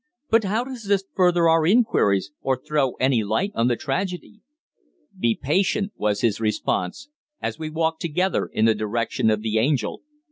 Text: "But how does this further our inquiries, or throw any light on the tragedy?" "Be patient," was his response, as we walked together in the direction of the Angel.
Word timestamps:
"But 0.31 0.45
how 0.45 0.63
does 0.63 0.85
this 0.85 1.03
further 1.13 1.47
our 1.47 1.63
inquiries, 1.67 2.31
or 2.41 2.57
throw 2.57 2.93
any 2.93 3.23
light 3.23 3.51
on 3.53 3.67
the 3.67 3.75
tragedy?" 3.75 4.41
"Be 5.15 5.39
patient," 5.39 5.91
was 5.95 6.21
his 6.21 6.41
response, 6.41 7.09
as 7.39 7.59
we 7.59 7.69
walked 7.69 8.01
together 8.01 8.47
in 8.47 8.65
the 8.65 8.73
direction 8.73 9.29
of 9.29 9.43
the 9.43 9.59
Angel. 9.59 10.01